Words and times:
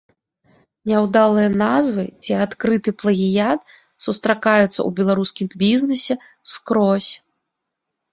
Няўдалыя 0.91 1.49
назвы 1.63 2.05
ці 2.23 2.31
адкрыты 2.45 2.89
плагіят 3.01 3.59
сустракаюцца 4.05 4.65
ў 4.69 4.87
беларускім 5.01 5.47
бізнэсе 5.63 6.15
скрозь. 6.55 7.11